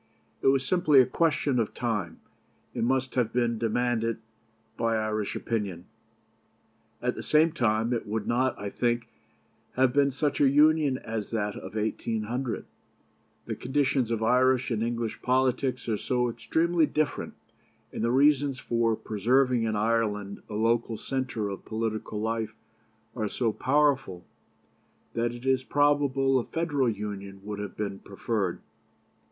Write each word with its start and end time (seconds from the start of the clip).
It 0.41 0.47
was 0.47 0.65
simply 0.65 0.99
a 0.99 1.05
question 1.05 1.59
of 1.59 1.75
time, 1.75 2.21
and 2.73 2.87
must 2.87 3.13
have 3.13 3.31
been 3.31 3.59
demanded 3.59 4.17
by 4.75 4.95
Irish 4.97 5.35
opinion. 5.35 5.85
At 7.03 7.13
the 7.13 7.21
same 7.21 7.51
time, 7.51 7.93
it 7.93 8.07
would 8.07 8.25
not, 8.25 8.57
I 8.57 8.71
think, 8.71 9.09
have 9.73 9.93
been 9.93 10.09
such 10.09 10.41
a 10.41 10.49
Union 10.49 10.97
as 10.97 11.29
that 11.29 11.55
of 11.55 11.75
1800. 11.75 12.65
The 13.45 13.55
conditions 13.55 14.09
of 14.09 14.23
Irish 14.23 14.71
and 14.71 14.81
English 14.81 15.21
politics 15.21 15.87
are 15.87 15.97
so 15.99 16.29
extremely 16.29 16.87
different, 16.87 17.35
and 17.93 18.03
the 18.03 18.09
reasons 18.09 18.57
for 18.57 18.95
preserving 18.95 19.65
in 19.65 19.75
Ireland 19.75 20.41
a 20.49 20.55
local 20.55 20.97
centre 20.97 21.47
of 21.49 21.63
political 21.63 22.19
life 22.19 22.55
are 23.15 23.29
so 23.29 23.53
powerful, 23.53 24.25
that 25.13 25.31
it 25.31 25.45
is 25.45 25.61
probable 25.63 26.39
a 26.39 26.43
Federal 26.43 26.89
Union 26.89 27.41
would 27.43 27.59
have 27.59 27.77
been 27.77 27.99
preferred. 27.99 28.61